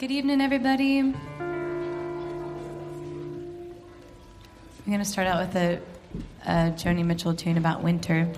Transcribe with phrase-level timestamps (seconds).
[0.00, 1.00] Good evening, everybody.
[1.00, 1.14] I'm
[4.86, 5.78] going to start out with a,
[6.46, 8.32] a Joni Mitchell tune about winter.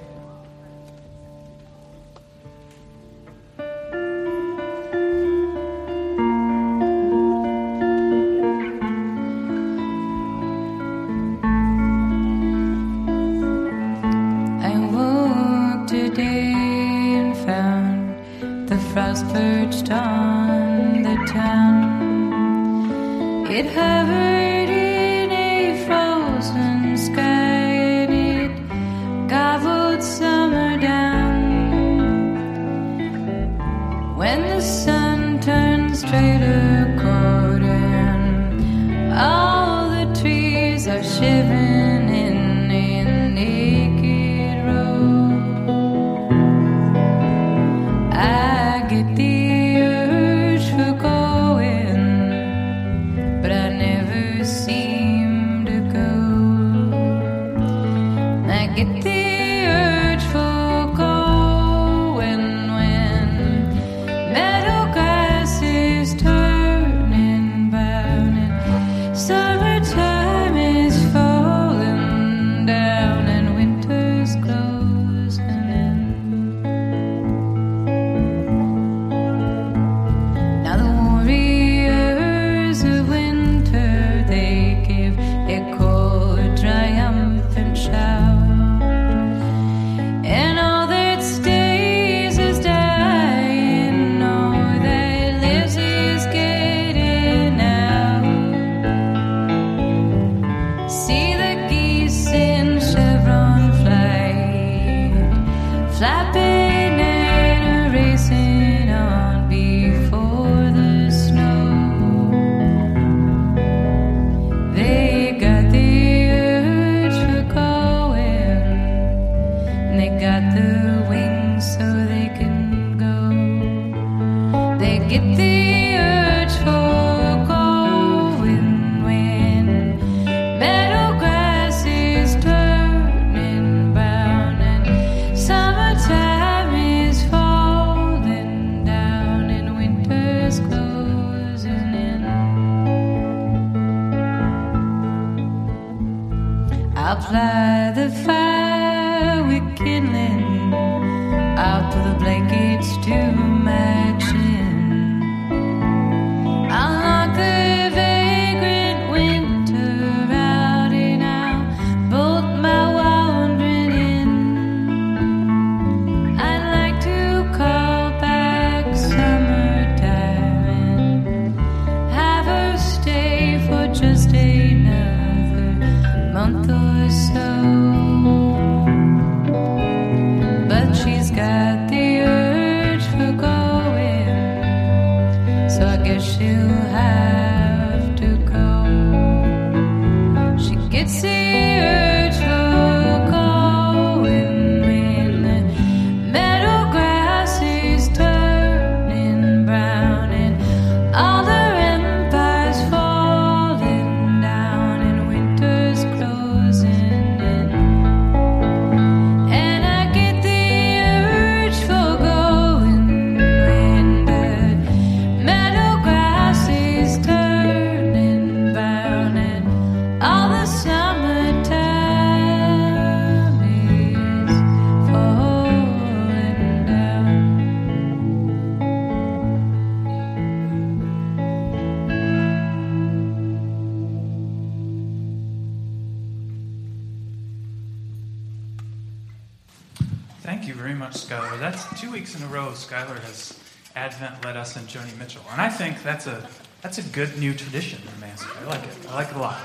[240.43, 241.57] Thank you very much, Skylar.
[241.61, 243.57] That's two weeks in a row Skylar has
[243.95, 245.45] Advent led us in Joni Mitchell.
[245.53, 246.45] And I think that's a
[246.81, 249.09] that's a good new tradition in Emmaus I like it.
[249.09, 249.61] I like it a lot.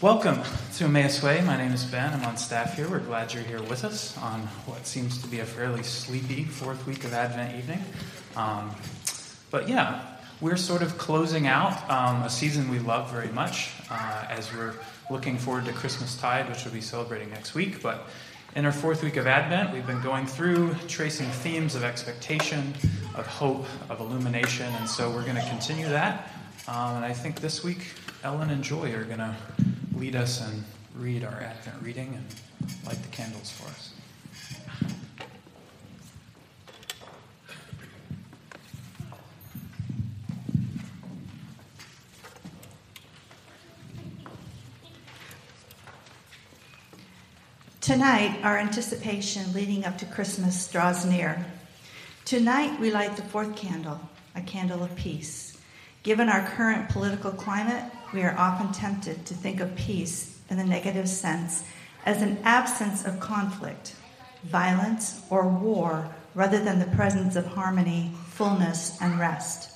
[0.00, 0.40] Welcome
[0.76, 1.42] to Emmaus Way.
[1.42, 2.10] My name is Ben.
[2.14, 2.88] I'm on staff here.
[2.88, 6.86] We're glad you're here with us on what seems to be a fairly sleepy fourth
[6.86, 7.84] week of Advent evening.
[8.34, 8.70] Um,
[9.50, 10.00] but yeah,
[10.40, 14.72] we're sort of closing out um, a season we love very much uh, as we're
[15.10, 17.82] looking forward to Christmas Tide, which we'll be celebrating next week.
[17.82, 18.06] But
[18.54, 22.74] in our fourth week of Advent, we've been going through tracing themes of expectation,
[23.14, 26.30] of hope, of illumination, and so we're going to continue that.
[26.68, 27.86] Um, and I think this week,
[28.22, 29.34] Ellen and Joy are going to
[29.94, 30.64] lead us and
[30.96, 33.91] read our Advent reading and light the candles for us.
[47.92, 51.44] Tonight, our anticipation leading up to Christmas draws near.
[52.24, 54.00] Tonight, we light the fourth candle,
[54.34, 55.58] a candle of peace.
[56.02, 57.84] Given our current political climate,
[58.14, 61.64] we are often tempted to think of peace in the negative sense
[62.06, 63.94] as an absence of conflict,
[64.44, 69.70] violence, or war rather than the presence of harmony, fullness, and rest.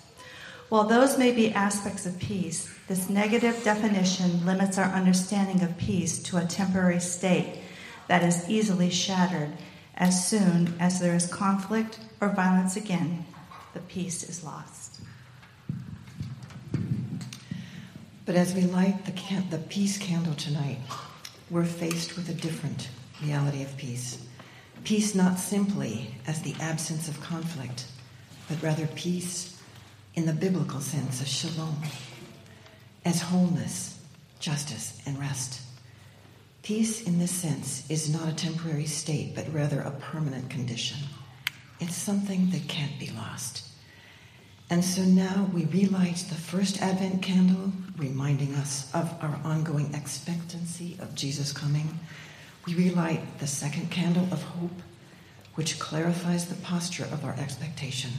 [0.71, 6.19] While those may be aspects of peace, this negative definition limits our understanding of peace
[6.23, 7.59] to a temporary state
[8.09, 9.53] that is easily shattered
[9.97, 13.25] as soon as there is conflict or violence again,
[13.75, 15.01] the peace is lost.
[18.27, 20.79] But as we light the, can- the peace candle tonight,
[21.49, 22.89] we're faced with a different
[23.23, 24.27] reality of peace.
[24.85, 27.87] Peace not simply as the absence of conflict,
[28.49, 29.61] but rather peace
[30.15, 31.77] in the biblical sense of shalom,
[33.05, 34.01] as wholeness,
[34.41, 35.66] justice, and rest.
[36.67, 40.99] Peace in this sense is not a temporary state, but rather a permanent condition.
[41.79, 43.69] It's something that can't be lost.
[44.69, 50.97] And so now we relight the first Advent candle, reminding us of our ongoing expectancy
[50.99, 52.01] of Jesus coming.
[52.67, 54.83] We relight the second candle of hope,
[55.55, 58.11] which clarifies the posture of our expectation.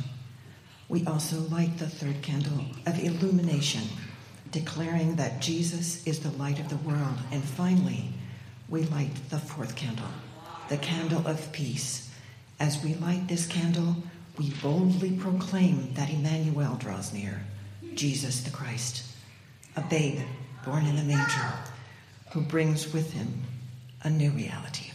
[0.88, 3.84] We also light the third candle of illumination,
[4.52, 7.18] declaring that Jesus is the light of the world.
[7.34, 8.14] And finally,
[8.70, 10.10] we light the fourth candle,
[10.70, 12.12] the candle of peace.
[12.60, 13.96] As we light this candle,
[14.38, 17.44] we boldly proclaim that Emmanuel draws near,
[17.94, 19.06] Jesus the Christ,
[19.76, 20.20] a babe
[20.66, 21.54] born in a manger,
[22.34, 23.44] who brings with him
[24.04, 24.87] a new reality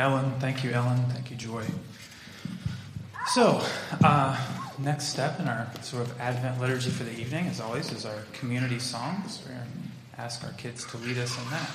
[0.00, 0.32] Ellen.
[0.40, 1.04] Thank you, Ellen.
[1.10, 1.62] Thank you, Joy.
[3.26, 3.62] So,
[4.02, 4.34] uh,
[4.78, 8.22] next step in our sort of Advent liturgy for the evening, as always, is our
[8.32, 9.42] community songs.
[9.44, 11.68] We're going to ask our kids to lead us in that.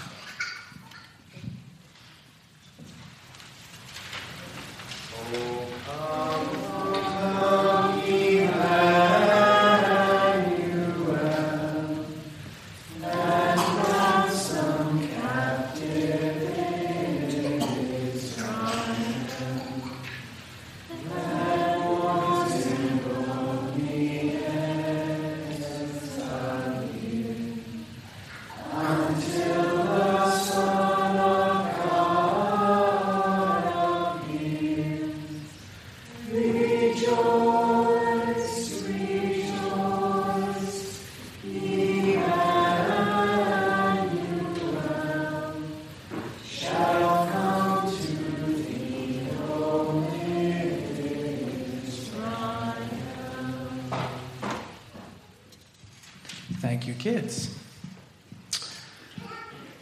[56.65, 57.55] Thank you, kids.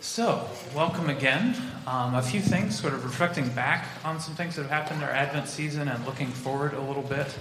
[0.02, 1.56] So, welcome again.
[1.88, 5.10] Um, a few things, sort of reflecting back on some things that have happened our
[5.10, 7.34] Advent season and looking forward a little bit.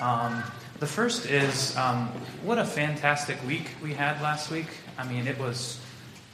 [0.00, 0.42] Um,
[0.78, 2.06] the first is um,
[2.42, 4.68] what a fantastic week we had last week.
[4.96, 5.78] I mean, it was,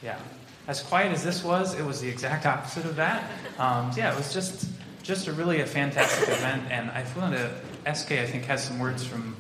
[0.01, 0.21] yeah,
[0.69, 3.29] as quiet as this was, it was the exact opposite of that.
[3.59, 4.69] Um, yeah, it was just
[5.03, 8.79] just a really a fantastic event, and I feel that SK I think has some
[8.79, 9.35] words from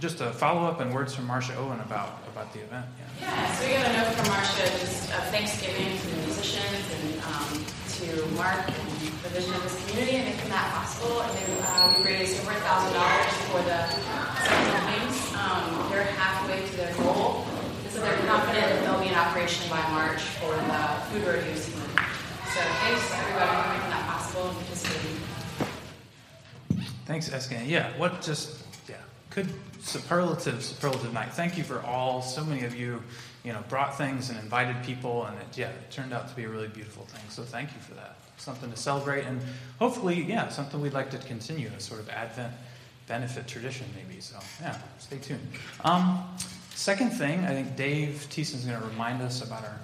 [0.00, 2.86] just a follow up and words from Marcia Owen about about the event.
[3.20, 3.28] Yeah.
[3.28, 7.20] Yeah, so we got a note from Marcia just of Thanksgiving to the musicians and
[7.28, 7.52] um,
[8.00, 8.88] to Mark and
[9.20, 11.20] the vision of this community and making that possible.
[11.20, 13.78] And then uh, we raised over a thousand dollars for the
[14.88, 15.20] Kings.
[15.36, 17.44] Um, they're halfway to their goal,
[17.84, 20.80] and so they're confident that they'll be in operation by March for the
[21.12, 21.84] food rodeo season.
[22.56, 25.20] So thanks everybody for making that possible and participating.
[27.04, 27.52] Thanks, SK.
[27.66, 28.96] Yeah, what just yeah,
[29.28, 29.46] could
[29.82, 31.32] superlative superlative night.
[31.32, 32.22] Thank you for all.
[32.22, 33.02] So many of you,
[33.44, 36.44] you know, brought things and invited people, and it, yeah, it turned out to be
[36.44, 37.22] a really beautiful thing.
[37.28, 38.16] So thank you for that.
[38.36, 39.40] Something to celebrate, and
[39.78, 42.54] hopefully, yeah, something we'd like to continue a sort of Advent
[43.06, 44.20] benefit tradition, maybe.
[44.20, 45.46] So yeah, stay tuned.
[45.84, 46.24] Um,
[46.74, 49.78] second thing, I think Dave Thiessen's going to remind us about our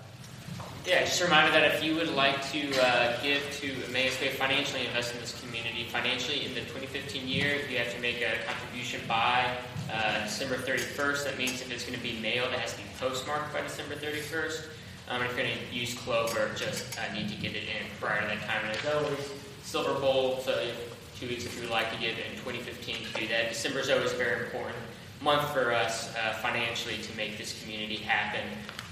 [0.86, 4.86] Yeah, just a reminder that if you would like to uh, give to Emmaus financially,
[4.86, 9.00] invest in this community financially in the 2015 year, you have to make a contribution
[9.08, 9.56] by
[9.92, 11.24] uh, December 31st.
[11.24, 13.96] That means if it's going to be mailed, it has to be postmarked by December
[13.96, 14.66] 31st.
[15.08, 18.20] Um, if you're going to use Clover, just uh, need to get it in prior
[18.20, 18.64] to that time.
[18.66, 19.32] And as always,
[19.64, 20.70] Silver Bowl, so
[21.18, 23.48] two weeks if you would like to give in 2015 to do that.
[23.48, 24.76] December is always very important
[25.22, 28.46] month for us uh, financially to make this community happen.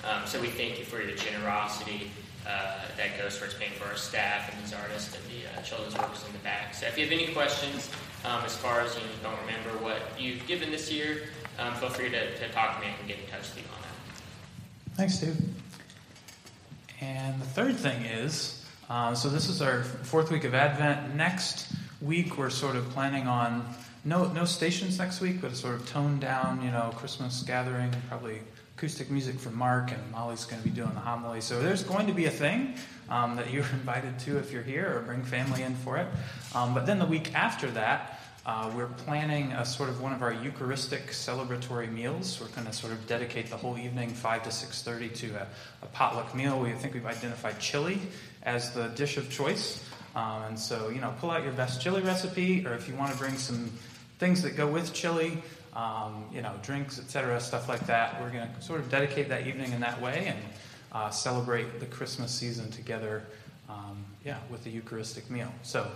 [0.05, 2.11] Um, so we thank you for your generosity
[2.47, 5.97] uh, that goes towards paying for our staff and these artists and the uh, children's
[5.97, 6.75] workers in the back.
[6.75, 7.91] So if you have any questions
[8.25, 11.23] um, as far as you don't remember what you've given this year,
[11.59, 12.93] um, feel free to, to talk to me.
[12.99, 14.97] Can get in touch with you on that.
[14.97, 15.37] Thanks, Steve.
[17.01, 21.15] And the third thing is uh, so this is our fourth week of Advent.
[21.15, 23.67] Next week, we're sort of planning on
[24.05, 27.91] no no stations next week, but a sort of toned down, you know, Christmas gathering,
[28.09, 28.41] probably
[28.77, 31.41] acoustic music from Mark, and Molly's going to be doing the homily.
[31.41, 32.75] So there's going to be a thing
[33.09, 36.09] um, that you're invited to if you're here, or bring family in for it.
[36.55, 40.21] Um, but then the week after that, uh, we're planning a sort of one of
[40.21, 42.39] our Eucharistic celebratory meals.
[42.39, 45.47] We're going to sort of dedicate the whole evening, five to six thirty, to a,
[45.83, 46.61] a, potluck meal.
[46.61, 47.99] We think we've identified chili
[48.43, 49.83] as the dish of choice,
[50.15, 53.13] um, and so you know, pull out your best chili recipe, or if you want
[53.13, 53.71] to bring some
[54.25, 55.37] things that go with chili,
[55.77, 58.23] um, you know, drinks, etc., stuff like that.
[58.23, 60.39] We're going to sort of dedicate that evening in that way and
[60.93, 63.27] uh, celebrate the Christmas season together.
[63.69, 65.53] Um, yeah, with the Eucharistic meal.
[65.63, 65.91] So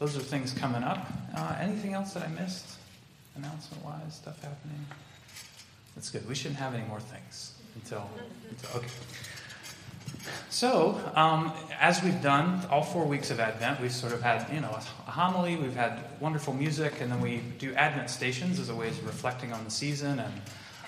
[0.00, 1.06] those are things coming up.
[1.36, 2.78] Uh, anything else that I missed?
[3.36, 4.84] Announcement wise, stuff happening?
[5.94, 6.28] That's good.
[6.28, 8.08] We shouldn't have any more things until,
[8.50, 8.88] until okay.
[10.50, 14.60] So, um, as we've done all four weeks of Advent, we've sort of had, you
[14.60, 14.70] know,
[15.06, 18.88] a homily, we've had wonderful music, and then we do Advent stations as a way
[18.88, 20.34] of reflecting on the season and,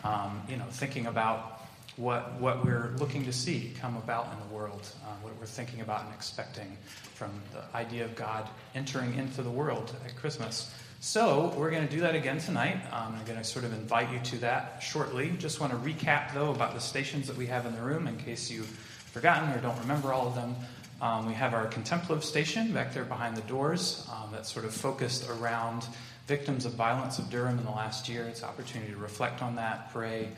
[0.02, 1.60] um, you know, thinking about
[1.96, 5.82] what, what we're looking to see come about in the world, uh, what we're thinking
[5.82, 6.76] about and expecting
[7.14, 10.74] from the idea of God entering into the world at Christmas.
[11.02, 12.76] So, we're going to do that again tonight.
[12.92, 15.32] Um, I'm going to sort of invite you to that shortly.
[15.38, 18.16] Just want to recap, though, about the stations that we have in the room in
[18.18, 20.54] case you've forgotten or don't remember all of them.
[21.00, 24.74] Um, we have our contemplative station back there behind the doors um, that's sort of
[24.74, 25.86] focused around
[26.26, 28.24] victims of violence of Durham in the last year.
[28.24, 30.28] It's an opportunity to reflect on that, pray,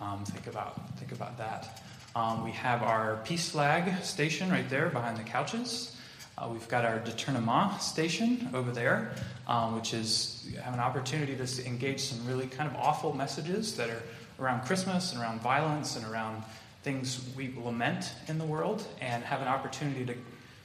[0.00, 1.82] um, think about think about that.
[2.14, 5.96] Um, we have our peace flag station right there behind the couches.
[6.36, 9.12] Uh, we've got our Détournement station over there,
[9.46, 13.90] um, which is have an opportunity to engage some really kind of awful messages that
[13.90, 14.02] are
[14.40, 16.42] around Christmas and around violence and around
[16.82, 20.14] things we lament in the world, and have an opportunity to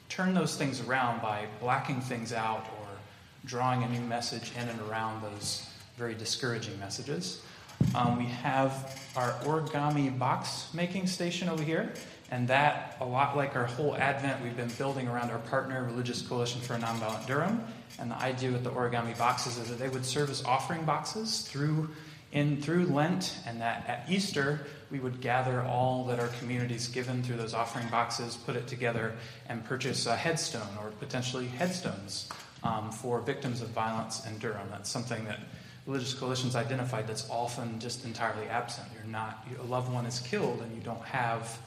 [0.10, 2.88] turn those things around by blacking things out or
[3.46, 7.42] drawing a new message in and around those very discouraging messages.
[7.94, 11.94] Um, we have our origami box making station over here,
[12.32, 16.22] and that, a lot like our whole Advent, we've been building around our partner, Religious
[16.22, 17.64] Coalition for Nonviolent Durham.
[18.00, 21.42] And the idea with the origami boxes is that they would serve as offering boxes
[21.42, 21.90] through
[22.34, 27.22] in through Lent, and that at Easter we would gather all that our communities given
[27.24, 29.14] through those offering boxes, put it together,
[29.50, 32.30] and purchase a headstone or potentially headstones
[32.64, 34.68] um, for victims of violence in Durham.
[34.72, 35.40] That's something that
[35.86, 38.88] religious coalitions identified that's often just entirely absent.
[38.94, 41.60] You're not, a loved one is killed and you don't have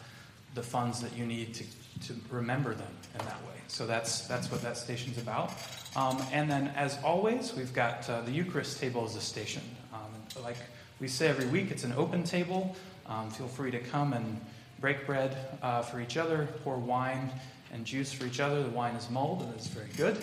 [0.54, 1.64] the funds that you need to,
[2.06, 3.54] to remember them in that way.
[3.68, 5.52] So that's, that's what that station's about.
[5.96, 9.62] Um, and then, as always, we've got uh, the Eucharist table as a station.
[9.92, 10.56] Um, like
[11.00, 12.76] we say every week, it's an open table.
[13.10, 14.40] Um, feel free to come and
[14.80, 17.30] break bread uh, for each other, pour wine
[17.72, 18.62] and juice for each other.
[18.62, 20.16] The wine is mulled and it's very good.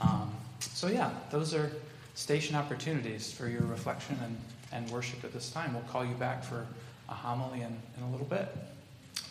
[0.00, 1.70] Um, so, yeah, those are
[2.14, 4.36] station opportunities for your reflection and,
[4.72, 5.74] and worship at this time.
[5.74, 6.66] We'll call you back for
[7.08, 8.48] a homily in, in a little bit.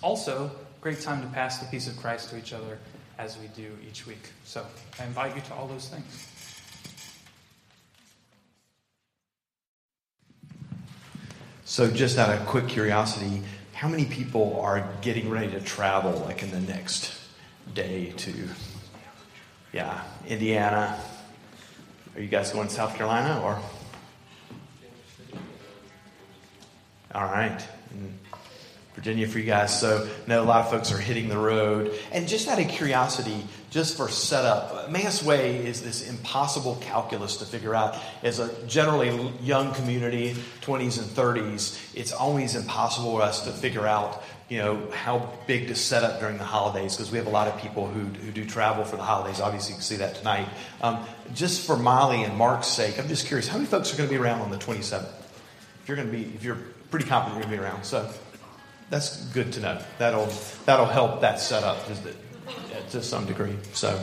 [0.02, 0.52] Also,
[0.82, 2.78] great time to pass the peace of Christ to each other
[3.18, 4.30] as we do each week.
[4.44, 4.66] So
[5.00, 6.29] I invite you to all those things.
[11.70, 16.42] So, just out of quick curiosity, how many people are getting ready to travel like
[16.42, 17.14] in the next
[17.76, 18.34] day to,
[19.72, 21.00] yeah, Indiana,
[22.16, 23.62] are you guys going to South Carolina or?
[27.14, 27.64] All right.
[27.96, 28.14] Mm.
[29.00, 29.80] Virginia for you guys.
[29.80, 31.98] So I know a lot of folks are hitting the road.
[32.12, 37.46] And just out of curiosity, just for setup, Emmaus Way is this impossible calculus to
[37.46, 37.98] figure out.
[38.24, 43.88] As a generally young community, 20s and 30s, it's always impossible for us to figure
[43.88, 47.32] out you know, how big to set up during the holidays because we have a
[47.32, 49.40] lot of people who, who do travel for the holidays.
[49.40, 50.50] Obviously, you can see that tonight.
[50.82, 54.10] Um, just for Molly and Mark's sake, I'm just curious, how many folks are going
[54.10, 55.04] to be around on the 27th?
[55.04, 56.58] If you're going to be, if you're
[56.90, 58.12] pretty confident you're going to be around, so
[58.90, 59.82] that's good to know.
[59.98, 60.30] That'll
[60.66, 61.78] that'll help that setup
[62.92, 63.56] to some degree.
[63.74, 64.00] So.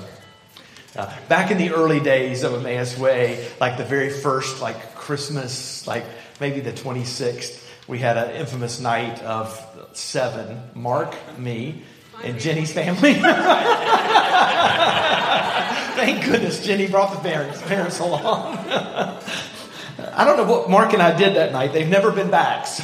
[0.95, 5.87] Uh, back in the early days of Emmaus Way, like the very first, like Christmas,
[5.87, 6.07] like
[6.41, 9.63] maybe the 26th, we had an infamous night of
[9.93, 10.59] seven.
[10.75, 11.83] Mark, me,
[12.25, 13.15] and Jenny's family.
[15.97, 18.57] Thank goodness Jenny brought the parents, parents along.
[19.99, 21.73] I don't know what Mark and I did that night.
[21.73, 22.67] They've never been back.
[22.67, 22.83] so.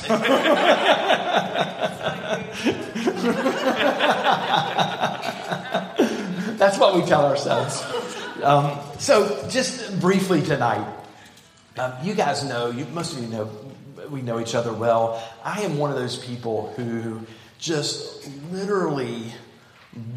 [6.57, 7.85] That's what we tell ourselves.
[8.43, 10.87] Um, so, just briefly tonight,
[11.77, 13.51] um, you guys know, you, most of you know,
[14.11, 15.23] we know each other well.
[15.45, 17.21] I am one of those people who
[17.59, 19.33] just literally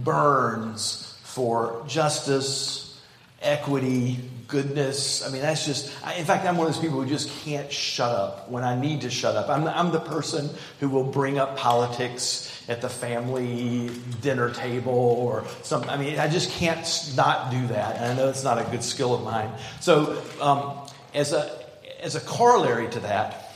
[0.03, 3.01] burns for justice,
[3.41, 5.25] equity, goodness.
[5.25, 7.71] I mean, that's just, I, in fact, I'm one of those people who just can't
[7.71, 9.49] shut up when I need to shut up.
[9.49, 10.49] I'm, I'm the person
[10.79, 16.27] who will bring up politics at the family dinner table or some, I mean, I
[16.27, 17.97] just can't not do that.
[17.97, 19.51] And I know it's not a good skill of mine.
[19.79, 21.65] So, um, as a,
[22.01, 23.53] as a corollary to that,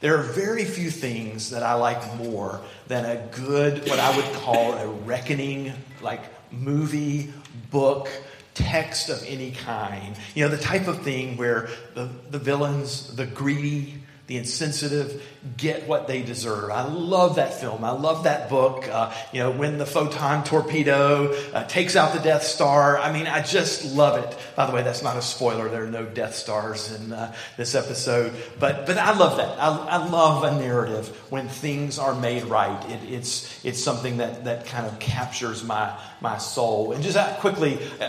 [0.00, 4.34] there are very few things that I like more than a good, what I would
[4.36, 6.20] call a reckoning, like
[6.52, 7.32] movie,
[7.70, 8.08] book,
[8.56, 10.16] text of any kind.
[10.34, 13.94] You know, the type of thing where the, the villains, the greedy,
[14.26, 15.22] the insensitive
[15.56, 16.70] get what they deserve.
[16.70, 17.84] I love that film.
[17.84, 18.88] I love that book.
[18.88, 22.98] Uh, you know, when the photon torpedo uh, takes out the Death Star.
[22.98, 24.36] I mean, I just love it.
[24.56, 25.68] By the way, that's not a spoiler.
[25.68, 29.60] There are no Death Stars in uh, this episode, but but I love that.
[29.60, 32.84] I, I love a narrative when things are made right.
[32.90, 36.92] It, it's it's something that that kind of captures my my soul.
[36.92, 38.08] And just uh, quickly, uh,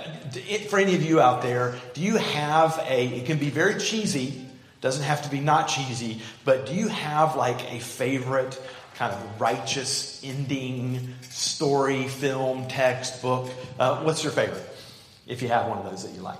[0.69, 3.07] for any of you out there, do you have a?
[3.07, 4.46] It can be very cheesy
[4.81, 8.59] doesn't have to be not cheesy, but do you have like a favorite
[8.95, 13.49] kind of righteous ending story, film, text, book?
[13.79, 14.63] Uh, what's your favorite?
[15.27, 16.39] If you have one of those that you like.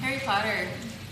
[0.00, 0.68] Harry Potter,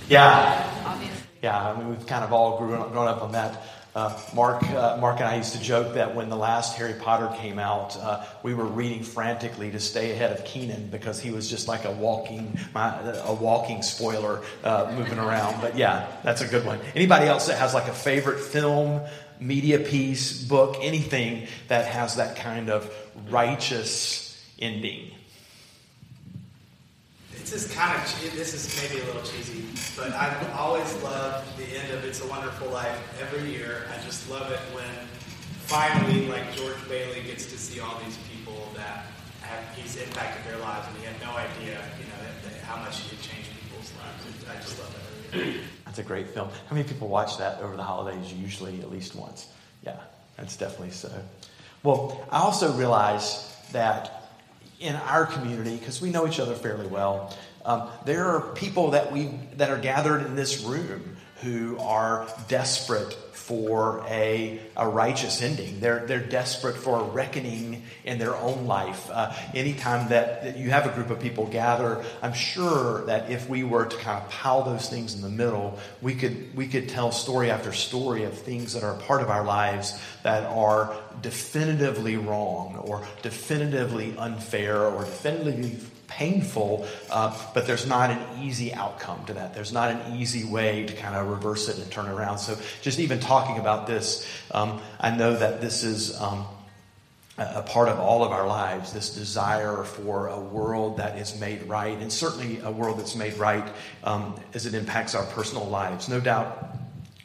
[0.09, 0.83] Yeah.
[0.85, 1.16] obviously.
[1.42, 3.61] Yeah, I mean, we've kind of all grown up, grown up on that.
[3.95, 7.31] Uh, Mark, uh, Mark and I used to joke that when the last Harry Potter
[7.37, 11.49] came out, uh, we were reading frantically to stay ahead of Keenan because he was
[11.49, 15.61] just like a walking, a walking spoiler uh, moving around.
[15.61, 16.81] But yeah, that's a good one.
[16.95, 19.03] Anybody else that has like a favorite film,
[19.38, 22.90] media piece, book, anything that has that kind of
[23.29, 25.11] righteous ending?
[27.53, 31.65] It's just kind of, this is maybe a little cheesy, but I've always loved the
[31.65, 33.85] end of It's a Wonderful Life every year.
[33.93, 34.88] I just love it when
[35.69, 39.05] finally, like, George Bailey gets to see all these people that
[39.43, 42.83] have, he's impacted their lives and he had no idea, you know, that, that how
[42.83, 44.49] much he had changed people's lives.
[44.49, 45.62] I just love that every year.
[45.85, 46.49] That's a great film.
[46.49, 48.33] How many people watch that over the holidays?
[48.33, 49.47] Usually at least once.
[49.85, 50.01] Yeah,
[50.38, 51.12] that's definitely so.
[51.83, 54.22] Well, I also realize that
[54.83, 59.12] in our community, because we know each other fairly well, um, there are people that
[59.12, 61.12] we that are gathered in this room
[61.42, 65.81] who are desperate for a, a righteous ending.
[65.81, 69.11] They're, they're desperate for a reckoning in their own life.
[69.11, 73.48] Uh, anytime that, that you have a group of people gather, I'm sure that if
[73.48, 76.88] we were to kind of pile those things in the middle, we could, we could
[76.88, 82.16] tell story after story of things that are part of our lives that are definitively
[82.16, 85.78] wrong or definitively unfair or definitively
[86.16, 89.55] painful, uh, but there's not an easy outcome to that.
[89.55, 92.38] There's not an easy way to kind of reverse it and turn it around.
[92.38, 96.20] So, just even talking about this, um, I know that this is.
[96.20, 96.46] Um,
[97.38, 101.62] a part of all of our lives, this desire for a world that is made
[101.62, 103.66] right, and certainly a world that's made right
[104.05, 106.11] um, as it impacts our personal lives.
[106.11, 106.77] No doubt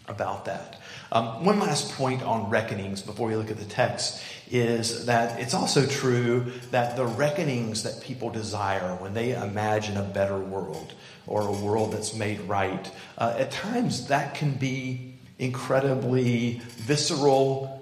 [0.07, 0.79] about that.
[1.11, 4.21] Um, one last point on reckonings before we look at the text
[4.51, 10.03] is that it's also true that the reckonings that people desire when they imagine a
[10.03, 10.93] better world
[11.25, 17.73] or a world that's made right, uh, at times that can be incredibly visceral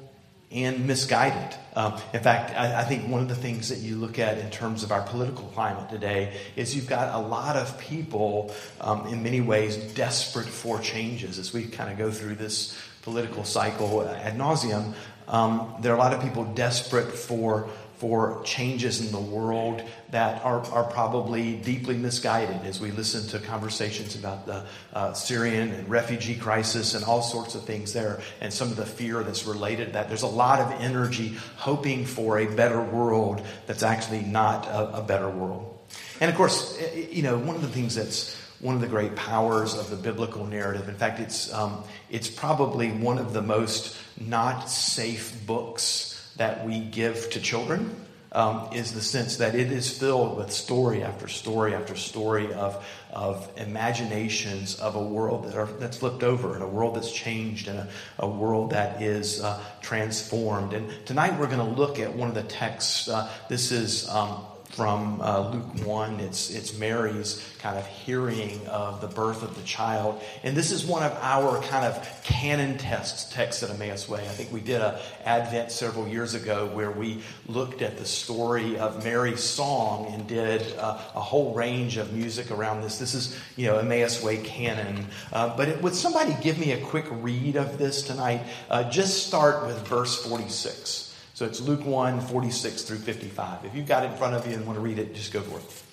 [0.52, 1.58] and misguided.
[1.76, 4.50] Um, in fact, I, I think one of the things that you look at in
[4.50, 9.22] terms of our political climate today is you've got a lot of people, um, in
[9.22, 14.38] many ways, desperate for changes as we kind of go through this political cycle ad
[14.38, 14.94] nauseum.
[15.28, 20.44] Um, there are a lot of people desperate for for changes in the world that
[20.44, 25.90] are, are probably deeply misguided as we listen to conversations about the uh, Syrian and
[25.90, 29.88] refugee crisis and all sorts of things there and some of the fear that's related
[29.88, 30.10] to that.
[30.10, 35.02] There's a lot of energy hoping for a better world that's actually not a, a
[35.02, 35.72] better world.
[36.20, 36.78] And of course,
[37.10, 38.36] you know, one of the things that's
[38.66, 40.90] one of the great powers of the biblical narrative.
[40.90, 46.80] In fact, it's, um, it's probably one of the most not safe books that we
[46.80, 47.96] give to children.
[48.32, 52.86] Um, is the sense that it is filled with story after story after story of,
[53.14, 57.70] of imaginations of a world that are, that's flipped over and a world that's changed
[57.70, 57.88] and a,
[58.20, 60.74] a world that is uh, transformed.
[60.74, 63.08] And tonight we're going to look at one of the texts.
[63.08, 64.44] Uh, this is um,
[64.76, 66.20] from uh, Luke 1.
[66.20, 70.22] It's, it's Mary's kind of hearing of the birth of the child.
[70.44, 74.20] And this is one of our kind of canon tests, texts at Emmaus Way.
[74.20, 78.78] I think we did a Advent several years ago where we looked at the story
[78.78, 82.98] of Mary's song and did uh, a whole range of music around this.
[82.98, 85.08] This is, you know, Emmaus Way canon.
[85.32, 88.42] Uh, but it, would somebody give me a quick read of this tonight?
[88.70, 91.05] Uh, just start with verse 46.
[91.36, 93.66] So it's Luke 1, 46 through 55.
[93.66, 95.42] If you've got it in front of you and want to read it, just go
[95.42, 95.84] for it.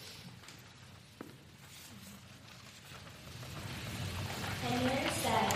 [4.70, 5.52] And Mary said,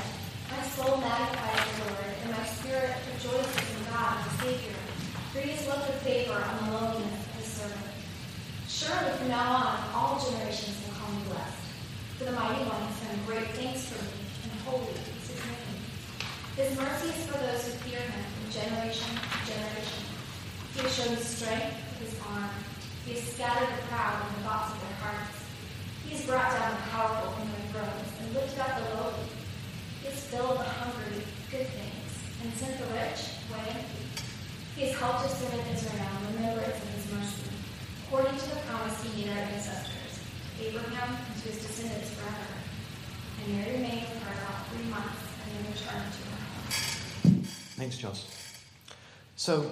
[0.51, 4.75] My soul magnifies the Lord, and my spirit rejoices in God, the Savior,
[5.33, 7.87] for he has looked with favor on the lowliness of his servant.
[8.67, 11.63] Surely from now on, all generations will call me blessed.
[12.19, 14.11] For the Mighty One has done great things for me,
[14.51, 15.79] and holy is his name.
[16.59, 20.03] His mercy is for those who fear him generation to generation.
[20.73, 22.49] He has shown the strength of his arm.
[23.05, 25.37] He has scattered the proud in the thoughts of their hearts.
[26.09, 29.29] He has brought down the powerful from their thrones and lifted up the lowly.
[30.01, 33.21] He has filled the hungry with good things and sent the rich
[33.53, 34.05] away empty.
[34.73, 37.53] He has helped his servant Israel in remembrance of his mercy,
[38.09, 40.17] according to the promise he made our ancestors,
[40.65, 42.57] Abraham and to his descendants forever.
[43.37, 47.45] And Mary remained her about three months and then returned to her home.
[47.77, 48.46] Thanks, Joseph.
[49.37, 49.71] So,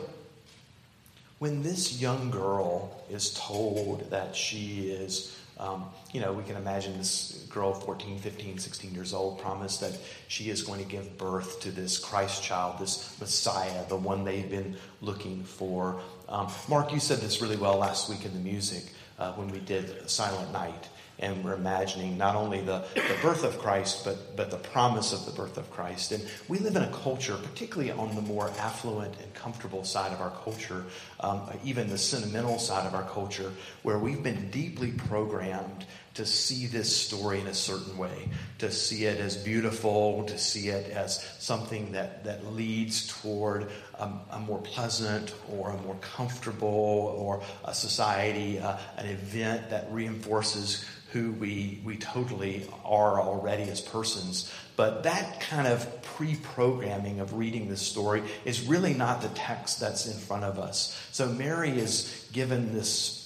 [1.39, 6.99] when this young girl is told that she is, um, you know, we can imagine
[6.99, 9.99] this girl, 14, 15, 16 years old, promised that
[10.29, 14.49] she is going to give birth to this Christ child, this Messiah, the one they've
[14.49, 15.99] been looking for.
[16.29, 19.61] Um, Mark, you said this really well last week in the music uh, when we
[19.61, 24.51] did Silent Night and we're imagining not only the, the birth of Christ, but, but
[24.51, 26.13] the promise of the birth of Christ.
[26.13, 30.21] And we live in a culture, particularly on the more affluent and comfortable side of
[30.21, 30.85] our culture,
[31.21, 36.67] um, even the sentimental side of our culture, where we've been deeply programmed to see
[36.67, 41.25] this story in a certain way, to see it as beautiful, to see it as
[41.41, 47.75] something that, that leads toward a, a more pleasant or a more comfortable or a
[47.75, 54.53] society, uh, an event that reinforces who we, we totally are already as persons.
[54.75, 59.79] But that kind of pre programming of reading this story is really not the text
[59.79, 61.01] that's in front of us.
[61.13, 63.24] So Mary is given this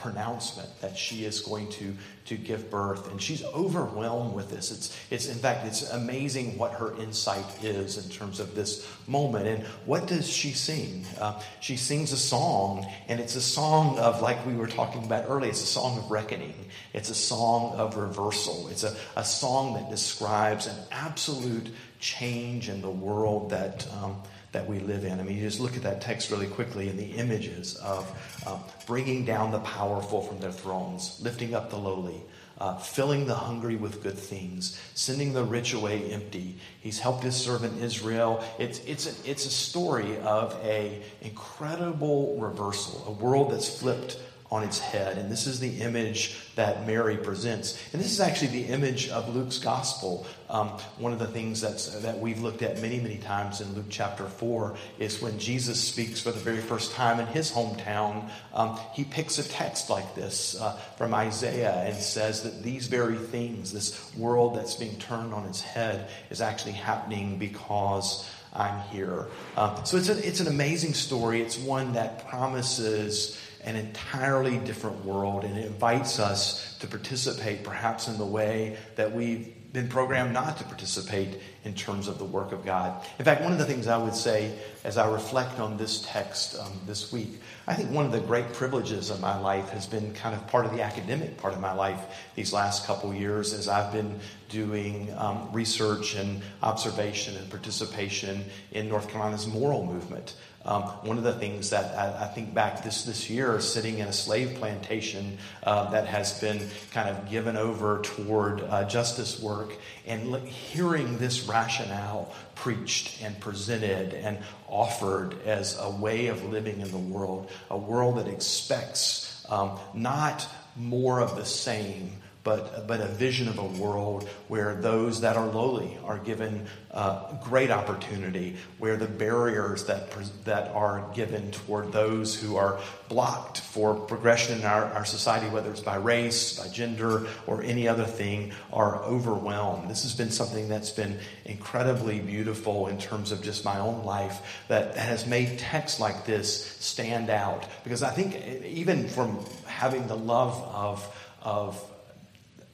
[0.00, 1.94] pronouncement that she is going to,
[2.26, 3.10] to give birth.
[3.10, 4.70] And she's overwhelmed with this.
[4.70, 9.46] It's, it's in fact it's amazing what her insight is in terms of this moment.
[9.46, 11.04] And what does she sing?
[11.20, 15.24] Uh, she sings a song and it's a song of like we were talking about
[15.28, 16.54] earlier it's a song of reckoning.
[16.94, 18.68] It's a song of reversal.
[18.68, 24.66] It's a, a song that describes an absolute change in the world that um, that
[24.66, 25.20] we live in.
[25.20, 28.10] I mean, you just look at that text really quickly and the images of
[28.46, 32.20] uh, bringing down the powerful from their thrones, lifting up the lowly,
[32.58, 36.56] uh, filling the hungry with good things, sending the rich away empty.
[36.80, 38.44] He's helped his servant Israel.
[38.58, 44.18] It's, it's, a, it's a story of a incredible reversal, a world that's flipped
[44.50, 45.16] on its head.
[45.16, 47.82] And this is the image that Mary presents.
[47.94, 50.26] And this is actually the image of Luke's gospel.
[50.50, 50.68] Um,
[50.98, 54.26] one of the things that's, that we've looked at many, many times in Luke chapter
[54.26, 59.04] 4 is when Jesus speaks for the very first time in his hometown, um, he
[59.04, 64.14] picks a text like this uh, from Isaiah and says that these very things, this
[64.14, 68.28] world that's being turned on its head, is actually happening because.
[68.52, 69.28] I'm here.
[69.56, 71.40] Um, so it's, a, it's an amazing story.
[71.40, 78.08] It's one that promises an entirely different world, and it invites us to participate perhaps
[78.08, 82.50] in the way that we've been programmed not to participate in terms of the work
[82.50, 83.06] of God.
[83.18, 86.58] In fact, one of the things I would say as I reflect on this text
[86.58, 90.12] um, this week, I think one of the great privileges of my life has been
[90.14, 92.00] kind of part of the academic part of my life
[92.34, 94.18] these last couple years as I've been
[94.48, 100.34] doing um, research and observation and participation in North Carolina's moral movement.
[100.62, 104.08] Um, one of the things that I, I, think back this, this year, sitting in
[104.08, 106.60] a slave plantation uh, that has been
[106.92, 109.72] kind of given over toward uh, justice work,
[110.06, 114.36] and hearing this rationale preached and presented and
[114.68, 120.46] offered as a way of living in the world, a world that expects um, not
[120.76, 125.48] more of the same, but, but a vision of a world where those that are
[125.48, 130.10] lowly are given uh, great opportunity, where the barriers that,
[130.44, 135.70] that are given toward those who are blocked for progression in our, our society, whether
[135.70, 139.90] it's by race, by gender, or any other thing, are overwhelmed.
[139.90, 144.64] This has been something that's been incredibly beautiful in terms of just my own life
[144.68, 147.66] that has made texts like this stand out.
[147.84, 151.90] Because I think even from having the love of, of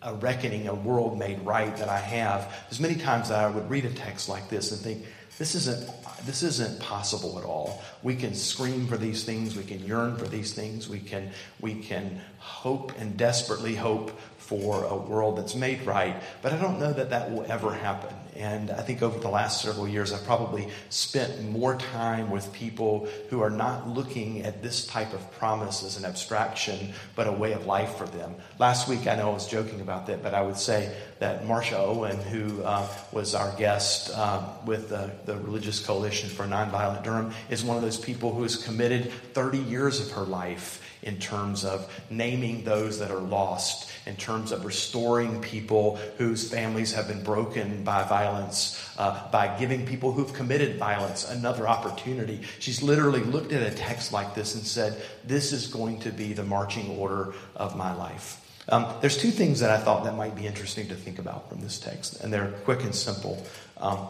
[0.02, 3.68] a reckoning, a world made right that I have, there's many times that I would
[3.68, 5.04] read a text like this and think,
[5.38, 5.90] this isn't
[6.24, 7.82] this isn't possible at all.
[8.02, 11.30] We can scream for these things, we can yearn for these things, we can
[11.60, 16.78] we can hope and desperately hope for a world that's made right, but I don't
[16.78, 18.14] know that that will ever happen.
[18.36, 23.08] And I think over the last several years, I've probably spent more time with people
[23.30, 27.54] who are not looking at this type of promise as an abstraction, but a way
[27.54, 28.34] of life for them.
[28.58, 31.78] Last week, I know I was joking about that, but I would say that Marcia
[31.78, 37.32] Owen, who uh, was our guest uh, with the, the Religious Coalition for Nonviolent Durham,
[37.48, 41.64] is one of those people who has committed 30 years of her life in terms
[41.64, 47.22] of naming those that are lost, in terms of restoring people whose families have been
[47.22, 52.40] broken by violence, uh, by giving people who've committed violence another opportunity.
[52.60, 56.32] She's literally looked at a text like this and said, This is going to be
[56.32, 58.40] the marching order of my life.
[58.68, 61.60] Um, there's two things that I thought that might be interesting to think about from
[61.60, 63.44] this text, and they're quick and simple.
[63.76, 64.08] Um,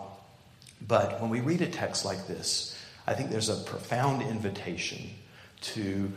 [0.87, 5.11] but when we read a text like this, I think there's a profound invitation
[5.63, 6.13] to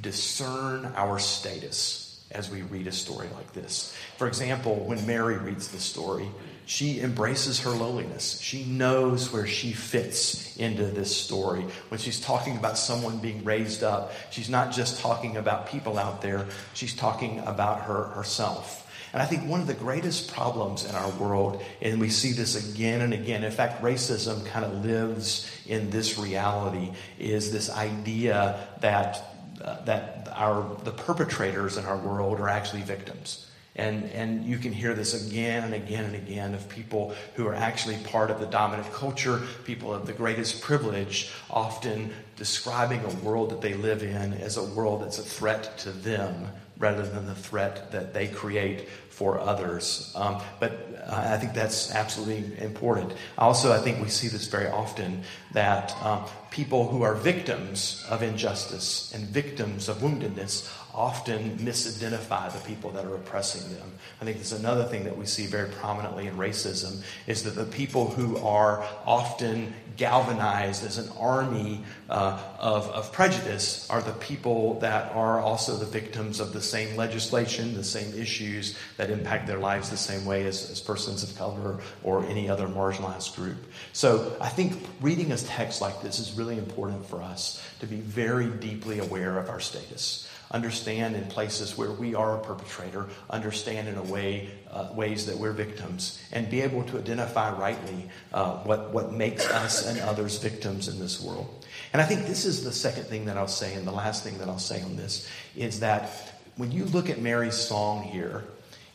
[0.00, 3.96] discern our status as we read a story like this.
[4.16, 6.28] For example, when Mary reads the story,
[6.66, 8.40] she embraces her lowliness.
[8.40, 11.64] She knows where she fits into this story.
[11.88, 16.22] When she's talking about someone being raised up, she's not just talking about people out
[16.22, 18.82] there, she's talking about her herself.
[19.12, 22.72] And I think one of the greatest problems in our world, and we see this
[22.72, 28.68] again and again, in fact, racism kind of lives in this reality, is this idea
[28.80, 33.46] that uh, that our the perpetrators in our world are actually victims.
[33.78, 37.54] And, and you can hear this again and again and again of people who are
[37.54, 43.50] actually part of the dominant culture, people of the greatest privilege, often describing a world
[43.50, 47.34] that they live in as a world that's a threat to them rather than the
[47.34, 50.12] threat that they create for others.
[50.14, 50.72] Um, but
[51.08, 53.14] I think that's absolutely important.
[53.38, 58.22] Also, I think we see this very often that um, people who are victims of
[58.22, 63.92] injustice and victims of woundedness often misidentify the people that are oppressing them.
[64.20, 67.66] I think that's another thing that we see very prominently in racism is that the
[67.66, 74.78] people who are often galvanized as an army uh, of, of prejudice are the people
[74.80, 79.58] that are also the victims of the same legislation, the same issues that impact their
[79.58, 83.58] lives the same way as, as persons of color or any other marginalized group.
[83.92, 87.96] So I think reading a text like this is really important for us to be
[87.96, 93.88] very deeply aware of our status understand in places where we are a perpetrator, understand
[93.88, 98.56] in a way uh, ways that we're victims, and be able to identify rightly uh,
[98.64, 101.66] what what makes us and others victims in this world.
[101.92, 104.38] And I think this is the second thing that I'll say, and the last thing
[104.38, 106.10] that I'll say on this is that
[106.56, 108.44] when you look at Mary's song here,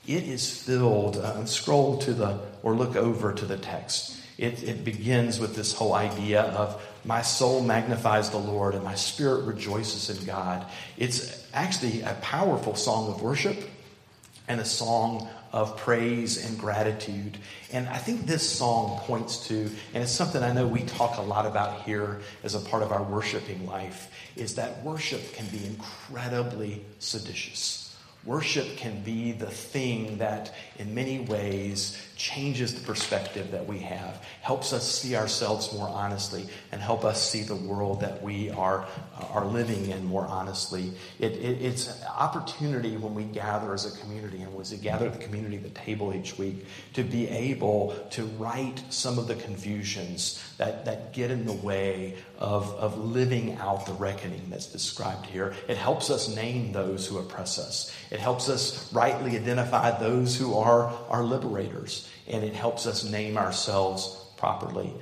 [0.08, 1.18] it is filled.
[1.18, 4.18] Uh, scroll to the or look over to the text.
[4.38, 8.96] It, it begins with this whole idea of my soul magnifies the Lord and my
[8.96, 10.66] spirit rejoices in God.
[10.98, 13.58] It's actually a powerful song of worship
[14.48, 17.38] and a song of praise and gratitude.
[17.74, 21.22] And I think this song points to, and it's something I know we talk a
[21.22, 25.66] lot about here as a part of our worshiping life, is that worship can be
[25.66, 27.96] incredibly seditious.
[28.24, 34.24] Worship can be the thing that, in many ways, changes the perspective that we have,
[34.42, 38.86] helps us see ourselves more honestly, and help us see the world that we are,
[39.20, 40.92] uh, are living in more honestly.
[41.20, 45.10] It, it, it's an opportunity when we gather as a community, and as we gather
[45.10, 49.36] the community at the table each week, to be able to right some of the
[49.36, 55.26] confusions that, that get in the way of, of living out the reckoning that's described
[55.26, 55.56] here.
[55.68, 57.92] It helps us name those who oppress us.
[58.12, 63.40] It helps us rightly identify those who are our liberators, and it helps us name
[63.40, 64.94] ourselves properly.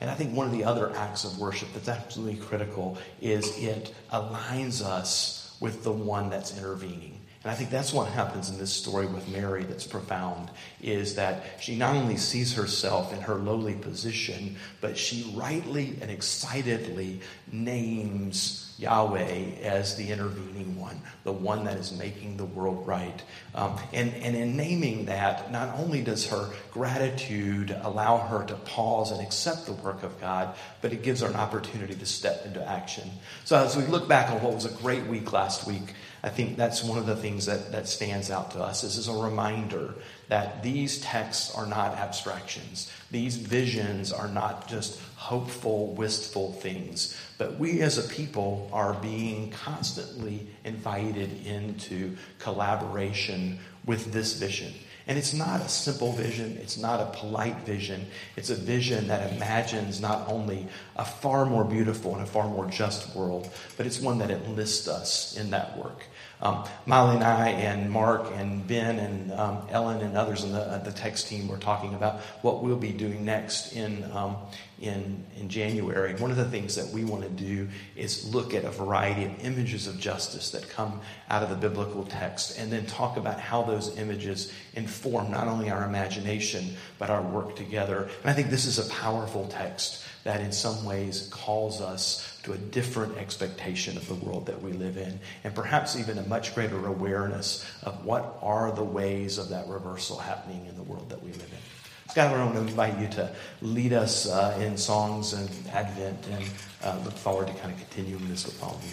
[0.00, 3.94] And I think one of the other acts of worship that's absolutely critical is it
[4.10, 7.20] aligns us with the one that's intervening.
[7.44, 10.50] And I think that's what happens in this story with Mary that's profound
[10.80, 16.10] is that she not only sees herself in her lowly position, but she rightly and
[16.10, 23.22] excitedly names Yahweh as the intervening one, the one that is making the world right.
[23.54, 29.12] Um, and, and in naming that, not only does her gratitude allow her to pause
[29.12, 32.66] and accept the work of God, but it gives her an opportunity to step into
[32.66, 33.08] action.
[33.44, 36.56] So as we look back on what was a great week last week, I think
[36.56, 38.82] that's one of the things that, that stands out to us.
[38.82, 39.94] This is a reminder
[40.28, 42.92] that these texts are not abstractions.
[43.10, 47.18] These visions are not just hopeful, wistful things.
[47.38, 54.72] But we as a people are being constantly invited into collaboration with this vision.
[55.06, 58.06] And it's not a simple vision, it's not a polite vision.
[58.36, 62.66] It's a vision that imagines not only a far more beautiful and a far more
[62.66, 66.04] just world, but it's one that enlists us in that work.
[66.42, 70.60] Um, Molly and I, and Mark, and Ben, and um, Ellen, and others in the,
[70.60, 74.36] uh, the text team were talking about what we'll be doing next in, um,
[74.82, 76.12] in, in January.
[76.16, 79.44] One of the things that we want to do is look at a variety of
[79.44, 83.62] images of justice that come out of the biblical text and then talk about how
[83.62, 88.08] those images inform not only our imagination, but our work together.
[88.22, 92.52] And I think this is a powerful text that in some ways calls us to
[92.52, 96.54] a different expectation of the world that we live in, and perhaps even a much
[96.54, 101.22] greater awareness of what are the ways of that reversal happening in the world that
[101.22, 101.81] we live in.
[102.12, 106.44] Skylar, I want to invite you to lead us uh, in songs and Advent, and
[106.84, 108.92] uh, look forward to kind of continuing this with all of you.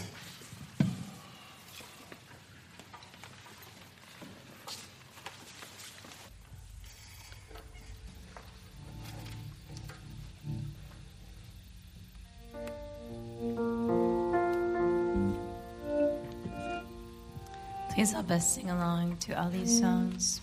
[17.93, 20.39] Please help us sing along to all these songs.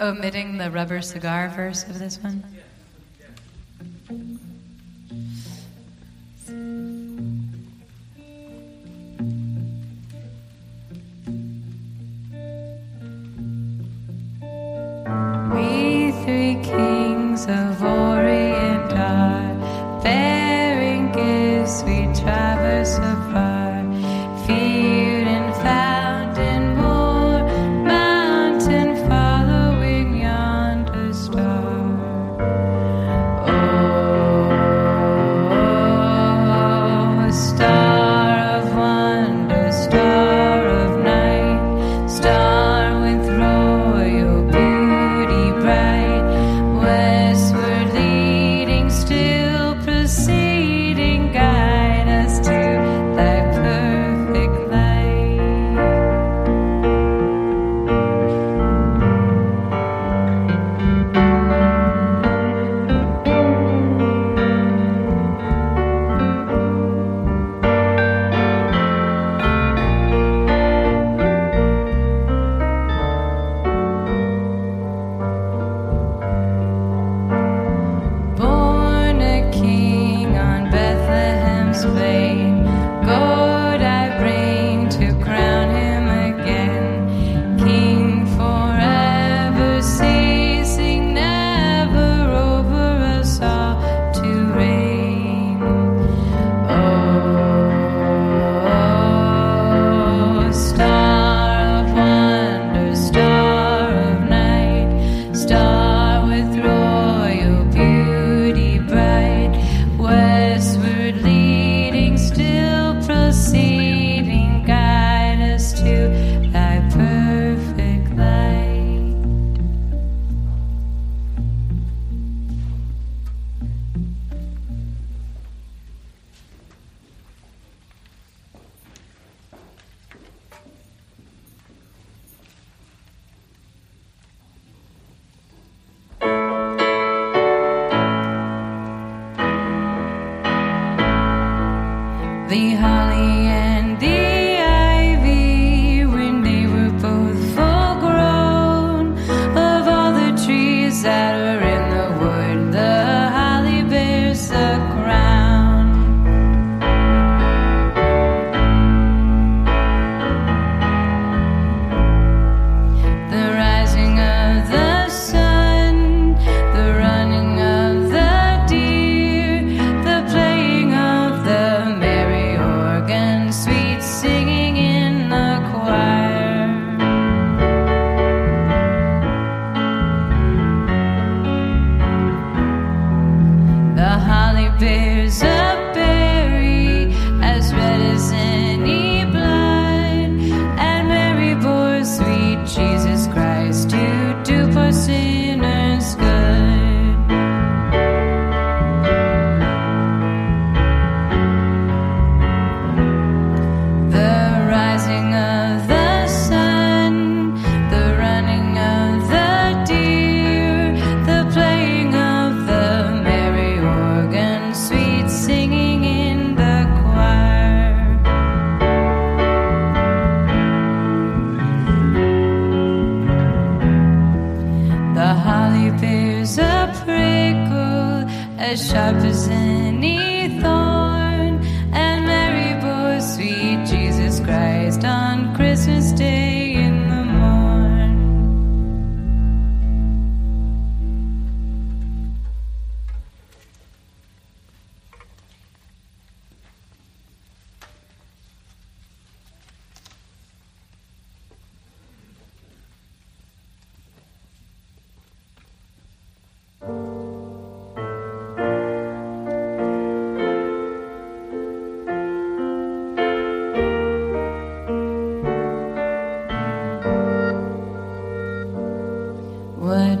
[0.00, 2.41] Omitting the rubber cigar verse of this one.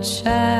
[0.02, 0.51] What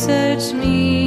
[0.00, 0.99] search me.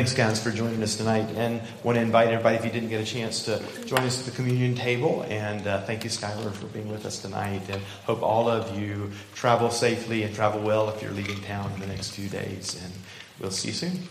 [0.00, 1.28] Thanks, guys, for joining us tonight.
[1.36, 4.24] And want to invite everybody, if you didn't get a chance, to join us at
[4.24, 5.26] the communion table.
[5.28, 7.60] And uh, thank you, Skylar, for being with us tonight.
[7.68, 11.80] And hope all of you travel safely and travel well if you're leaving town in
[11.80, 12.82] the next few days.
[12.82, 12.94] And
[13.40, 14.08] we'll see you soon.